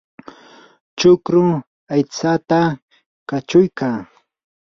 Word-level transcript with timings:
chukru 0.99 1.41
aytsata 1.93 2.59
kachuykaa. 3.29 3.97